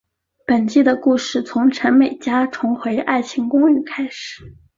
[0.47, 4.55] 本季的故事从陈美嘉重回爱情公寓开始。